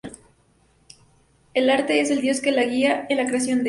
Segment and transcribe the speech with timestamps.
[1.53, 3.59] El arte es el Dios que le guía en la creación de.